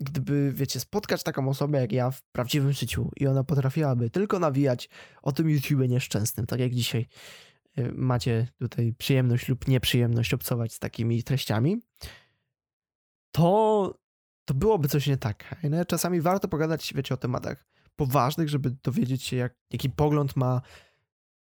gdyby, 0.00 0.52
wiecie, 0.52 0.80
spotkać 0.80 1.22
taką 1.22 1.48
osobę 1.48 1.80
jak 1.80 1.92
ja 1.92 2.10
w 2.10 2.22
prawdziwym 2.22 2.72
życiu 2.72 3.10
i 3.16 3.26
ona 3.26 3.44
potrafiłaby 3.44 4.10
tylko 4.10 4.38
nawijać 4.38 4.88
o 5.22 5.32
tym 5.32 5.50
YouTubie 5.50 5.88
nieszczęsnym, 5.88 6.46
tak 6.46 6.60
jak 6.60 6.74
dzisiaj 6.74 7.06
y, 7.78 7.92
macie 7.92 8.48
tutaj 8.58 8.94
przyjemność 8.98 9.48
lub 9.48 9.68
nieprzyjemność 9.68 10.34
obcować 10.34 10.72
z 10.72 10.78
takimi 10.78 11.22
treściami, 11.22 11.82
to, 13.32 13.94
to 14.44 14.54
byłoby 14.54 14.88
coś 14.88 15.06
nie 15.06 15.16
tak. 15.16 15.54
No, 15.70 15.84
czasami 15.84 16.20
warto 16.20 16.48
pogadać, 16.48 16.92
wiecie, 16.94 17.14
o 17.14 17.16
tematach 17.16 17.69
poważnych, 18.00 18.48
żeby 18.48 18.70
dowiedzieć 18.82 19.22
się, 19.22 19.36
jak, 19.36 19.54
jaki 19.70 19.90
pogląd 19.90 20.36
ma 20.36 20.60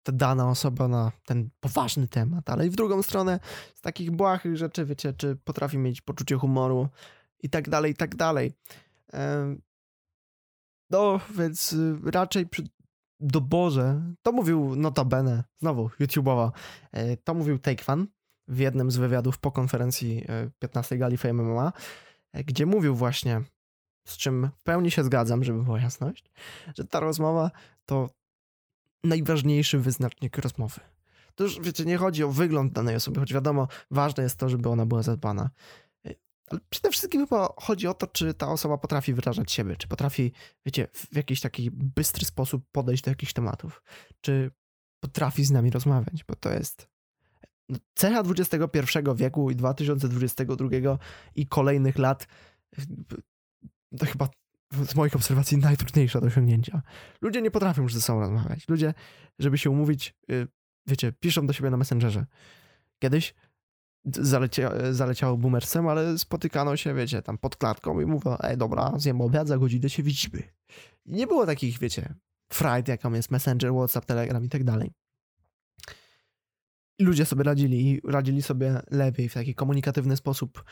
ta 0.02 0.12
dana 0.12 0.50
osoba 0.50 0.88
na 0.88 1.12
ten 1.24 1.50
poważny 1.60 2.08
temat, 2.08 2.50
ale 2.50 2.66
i 2.66 2.70
w 2.70 2.76
drugą 2.76 3.02
stronę 3.02 3.40
z 3.74 3.80
takich 3.80 4.10
błahych 4.10 4.56
rzeczy, 4.56 4.84
wiecie, 4.84 5.12
czy 5.12 5.36
potrafi 5.36 5.78
mieć 5.78 6.00
poczucie 6.00 6.36
humoru 6.36 6.88
i 7.42 7.50
tak 7.50 7.68
dalej, 7.68 7.92
i 7.92 7.94
tak 7.94 8.16
dalej. 8.16 8.52
No, 10.90 11.20
więc 11.38 11.72
y, 11.72 11.96
raczej 12.04 12.46
przy 12.46 12.64
doborze, 13.20 14.02
to 14.22 14.32
mówił 14.32 14.76
notabene, 14.76 15.44
znowu 15.58 15.88
YouTube'owo, 15.88 16.50
e, 16.92 17.16
to 17.16 17.34
mówił 17.34 17.58
Take 17.58 17.84
Fan 17.84 18.06
w 18.48 18.58
jednym 18.58 18.90
z 18.90 18.96
wywiadów 18.96 19.38
po 19.38 19.52
konferencji 19.52 20.24
e, 20.28 20.50
15 20.58 20.98
gali 20.98 21.16
Fame 21.16 21.42
MMA, 21.42 21.72
e, 22.32 22.44
gdzie 22.44 22.66
mówił 22.66 22.94
właśnie, 22.94 23.42
z 24.10 24.16
czym 24.16 24.50
w 24.56 24.62
pełni 24.62 24.90
się 24.90 25.04
zgadzam, 25.04 25.44
żeby 25.44 25.62
była 25.62 25.80
jasność, 25.80 26.30
że 26.74 26.84
ta 26.84 27.00
rozmowa 27.00 27.50
to 27.86 28.10
najważniejszy 29.04 29.78
wyznacznik 29.78 30.38
rozmowy. 30.38 30.80
To 31.34 31.44
już, 31.44 31.60
wiecie, 31.60 31.84
nie 31.84 31.96
chodzi 31.96 32.24
o 32.24 32.30
wygląd 32.30 32.72
danej 32.72 32.96
osoby, 32.96 33.20
choć 33.20 33.34
wiadomo, 33.34 33.68
ważne 33.90 34.22
jest 34.22 34.36
to, 34.36 34.48
żeby 34.48 34.68
ona 34.68 34.86
była 34.86 35.02
zadbana. 35.02 35.50
E, 36.06 36.14
Ale 36.46 36.60
przede 36.70 36.90
wszystkim 36.90 37.26
chyba 37.26 37.54
chodzi 37.56 37.86
o 37.86 37.94
to, 37.94 38.06
czy 38.06 38.34
ta 38.34 38.48
osoba 38.48 38.78
potrafi 38.78 39.14
wyrażać 39.14 39.52
siebie, 39.52 39.76
czy 39.76 39.88
potrafi, 39.88 40.32
wiecie, 40.66 40.88
w 40.94 41.16
jakiś 41.16 41.40
taki 41.40 41.70
bystry 41.70 42.24
sposób 42.24 42.64
podejść 42.72 43.02
do 43.02 43.10
jakichś 43.10 43.32
tematów, 43.32 43.82
czy 44.20 44.50
potrafi 45.00 45.44
z 45.44 45.50
nami 45.50 45.70
rozmawiać, 45.70 46.24
bo 46.24 46.36
to 46.36 46.52
jest 46.52 46.88
no, 47.68 47.78
cecha 47.94 48.20
XXI 48.20 48.98
wieku 49.14 49.50
i 49.50 49.56
2022 49.56 50.68
i 51.34 51.46
kolejnych 51.46 51.98
lat 51.98 52.26
to 53.98 54.06
chyba 54.06 54.28
z 54.72 54.94
moich 54.94 55.16
obserwacji 55.16 55.58
najtrudniejsze 55.58 56.20
do 56.20 56.26
osiągnięcia. 56.26 56.82
Ludzie 57.20 57.42
nie 57.42 57.50
potrafią 57.50 57.82
już 57.82 57.94
ze 57.94 58.00
sobą 58.00 58.20
rozmawiać. 58.20 58.68
Ludzie, 58.68 58.94
żeby 59.38 59.58
się 59.58 59.70
umówić, 59.70 60.14
y, 60.30 60.48
wiecie, 60.86 61.12
piszą 61.12 61.46
do 61.46 61.52
siebie 61.52 61.70
na 61.70 61.76
Messengerze. 61.76 62.26
Kiedyś 62.98 63.34
zalecia, 64.04 64.72
zaleciało 64.92 65.36
boomersem, 65.36 65.88
ale 65.88 66.18
spotykano 66.18 66.76
się, 66.76 66.94
wiecie, 66.94 67.22
tam 67.22 67.38
pod 67.38 67.56
klatką 67.56 68.00
i 68.00 68.06
mówią, 68.06 68.36
ej, 68.40 68.56
dobra, 68.56 68.92
zjem 68.96 69.20
obiad, 69.20 69.48
za 69.48 69.58
godzinę 69.58 69.90
się 69.90 70.02
widzimy. 70.02 70.42
I 71.06 71.12
nie 71.12 71.26
było 71.26 71.46
takich, 71.46 71.78
wiecie, 71.78 72.14
frajd, 72.52 72.88
jaką 72.88 73.12
jest 73.12 73.30
Messenger, 73.30 73.72
Whatsapp, 73.72 74.06
Telegram 74.06 74.44
i 74.44 74.48
tak 74.48 74.64
dalej. 74.64 74.92
Ludzie 77.00 77.24
sobie 77.24 77.44
radzili 77.44 77.90
i 77.90 78.00
radzili 78.04 78.42
sobie 78.42 78.80
lepiej 78.90 79.28
w 79.28 79.34
taki 79.34 79.54
komunikatywny 79.54 80.16
sposób. 80.16 80.64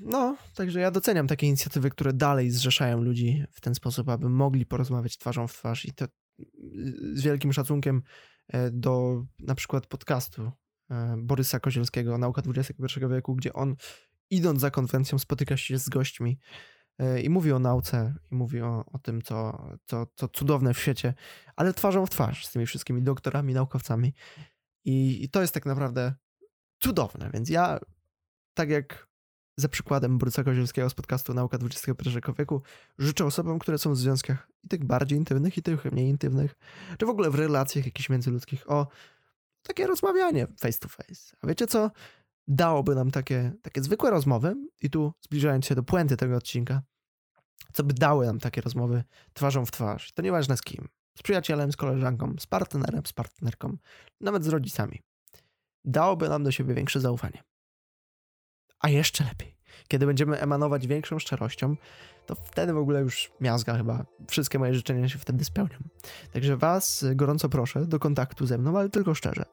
No, 0.00 0.36
także 0.54 0.80
ja 0.80 0.90
doceniam 0.90 1.26
takie 1.26 1.46
inicjatywy, 1.46 1.90
które 1.90 2.12
dalej 2.12 2.50
zrzeszają 2.50 3.02
ludzi 3.02 3.44
w 3.50 3.60
ten 3.60 3.74
sposób, 3.74 4.08
aby 4.08 4.28
mogli 4.28 4.66
porozmawiać 4.66 5.18
twarzą 5.18 5.46
w 5.46 5.52
twarz 5.52 5.84
i 5.84 5.92
to 5.92 6.06
z 7.12 7.22
wielkim 7.22 7.52
szacunkiem 7.52 8.02
e, 8.48 8.70
do 8.70 9.24
na 9.38 9.54
przykład 9.54 9.86
podcastu 9.86 10.52
e, 10.90 11.16
Borysa 11.18 11.60
Kozielskiego 11.60 12.18
Nauka 12.18 12.42
XXI 12.56 13.00
wieku, 13.10 13.34
gdzie 13.34 13.52
on 13.52 13.76
idąc 14.30 14.60
za 14.60 14.70
konwencją 14.70 15.18
spotyka 15.18 15.56
się 15.56 15.78
z 15.78 15.88
gośćmi 15.88 16.38
e, 16.98 17.20
i 17.20 17.30
mówi 17.30 17.52
o 17.52 17.58
nauce 17.58 18.14
i 18.30 18.34
mówi 18.34 18.60
o, 18.60 18.84
o 18.92 18.98
tym, 18.98 19.22
co, 19.22 19.68
co, 19.84 20.06
co 20.16 20.28
cudowne 20.28 20.74
w 20.74 20.78
świecie, 20.78 21.14
ale 21.56 21.74
twarzą 21.74 22.06
w 22.06 22.10
twarz 22.10 22.46
z 22.46 22.52
tymi 22.52 22.66
wszystkimi 22.66 23.02
doktorami, 23.02 23.54
naukowcami. 23.54 24.14
I, 24.84 25.24
i 25.24 25.28
to 25.28 25.40
jest 25.40 25.54
tak 25.54 25.66
naprawdę 25.66 26.14
cudowne, 26.78 27.30
więc 27.34 27.48
ja 27.48 27.78
tak 28.54 28.70
jak 28.70 29.07
za 29.58 29.68
przykładem 29.68 30.18
Borysa 30.18 30.44
Kozielskiego 30.44 30.90
z 30.90 30.94
podcastu 30.94 31.34
Nauka 31.34 31.58
XXI 31.62 32.10
wieku, 32.38 32.62
życzę 32.98 33.24
osobom, 33.24 33.58
które 33.58 33.78
są 33.78 33.92
w 33.92 33.96
związkach 33.96 34.48
i 34.64 34.68
tych 34.68 34.84
bardziej 34.84 35.18
intymnych, 35.18 35.58
i 35.58 35.62
tych 35.62 35.84
mniej 35.84 36.08
intymnych, 36.08 36.54
czy 36.98 37.06
w 37.06 37.08
ogóle 37.08 37.30
w 37.30 37.34
relacjach 37.34 37.86
jakichś 37.86 38.08
międzyludzkich, 38.08 38.70
o 38.70 38.86
takie 39.62 39.86
rozmawianie 39.86 40.46
face 40.60 40.78
to 40.78 40.88
face. 40.88 41.36
A 41.40 41.46
wiecie 41.46 41.66
co? 41.66 41.90
Dałoby 42.48 42.94
nam 42.94 43.10
takie, 43.10 43.52
takie 43.62 43.82
zwykłe 43.82 44.10
rozmowy, 44.10 44.54
i 44.82 44.90
tu 44.90 45.12
zbliżając 45.20 45.66
się 45.66 45.74
do 45.74 45.82
puenty 45.82 46.16
tego 46.16 46.36
odcinka, 46.36 46.82
co 47.72 47.84
by 47.84 47.94
dały 47.94 48.26
nam 48.26 48.38
takie 48.38 48.60
rozmowy 48.60 49.04
twarzą 49.32 49.66
w 49.66 49.70
twarz. 49.70 50.12
To 50.12 50.22
nieważne 50.22 50.56
z 50.56 50.62
kim. 50.62 50.88
Z 51.18 51.22
przyjacielem, 51.22 51.72
z 51.72 51.76
koleżanką, 51.76 52.34
z 52.40 52.46
partnerem, 52.46 53.06
z 53.06 53.12
partnerką, 53.12 53.76
nawet 54.20 54.44
z 54.44 54.48
rodzicami. 54.48 55.02
Dałoby 55.84 56.28
nam 56.28 56.44
do 56.44 56.52
siebie 56.52 56.74
większe 56.74 57.00
zaufanie. 57.00 57.42
A 58.80 58.88
jeszcze 58.88 59.24
lepiej, 59.24 59.56
kiedy 59.88 60.06
będziemy 60.06 60.40
emanować 60.40 60.86
większą 60.86 61.18
szczerością, 61.18 61.76
to 62.28 62.34
wtedy 62.34 62.72
w 62.72 62.76
ogóle 62.76 63.00
już 63.00 63.30
miazga 63.40 63.76
chyba. 63.76 64.06
Wszystkie 64.28 64.58
moje 64.58 64.74
życzenia 64.74 65.08
się 65.08 65.18
wtedy 65.18 65.44
spełnią. 65.44 65.76
Także 66.32 66.56
Was 66.56 67.04
gorąco 67.14 67.48
proszę 67.48 67.86
do 67.86 67.98
kontaktu 67.98 68.46
ze 68.46 68.58
mną, 68.58 68.78
ale 68.78 68.88
tylko 68.88 69.14
szczerze, 69.14 69.44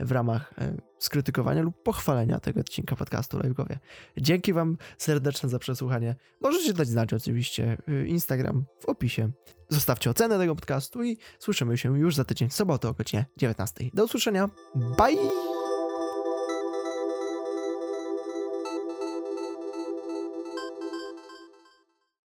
w 0.00 0.12
ramach 0.12 0.54
e, 0.58 0.76
skrytykowania 0.98 1.62
lub 1.62 1.82
pochwalenia 1.82 2.40
tego 2.40 2.60
odcinka 2.60 2.96
podcastu 2.96 3.38
Live'gowie. 3.38 3.76
Dzięki 4.16 4.52
Wam 4.52 4.76
serdeczne 4.98 5.48
za 5.48 5.58
przesłuchanie. 5.58 6.16
Możecie 6.40 6.72
dać 6.72 6.88
znać 6.88 7.14
oczywiście 7.14 7.76
e, 7.88 8.06
Instagram 8.06 8.64
w 8.80 8.88
opisie. 8.88 9.30
Zostawcie 9.68 10.10
ocenę 10.10 10.38
tego 10.38 10.54
podcastu 10.54 11.04
i 11.04 11.18
słyszymy 11.38 11.78
się 11.78 11.98
już 11.98 12.14
za 12.14 12.24
tydzień 12.24 12.48
w 12.48 12.54
sobotę 12.54 12.88
o 12.88 12.94
godzinie 12.94 13.26
19. 13.36 13.84
Do 13.94 14.04
usłyszenia. 14.04 14.50
Bye! 14.74 15.61